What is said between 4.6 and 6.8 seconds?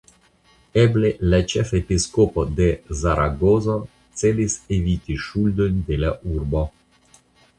eviti ŝuldojn de la urbo.